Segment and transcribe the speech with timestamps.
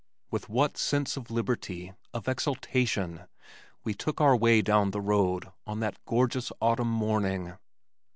[0.31, 3.25] With what sense of liberty, of exultation,
[3.83, 7.53] we took our way down the road on that gorgeous autumn morning!